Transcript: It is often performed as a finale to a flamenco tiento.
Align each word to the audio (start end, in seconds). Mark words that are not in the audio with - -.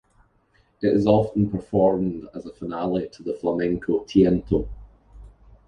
It 0.81 0.87
is 0.95 1.05
often 1.05 1.51
performed 1.51 2.27
as 2.33 2.47
a 2.47 2.53
finale 2.53 3.07
to 3.09 3.31
a 3.31 3.37
flamenco 3.37 3.99
tiento. 4.05 4.67